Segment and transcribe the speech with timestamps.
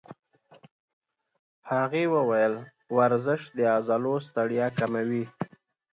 [1.71, 2.53] هغې وویل
[2.97, 5.23] ورزش د عضلو ستړیا کموي.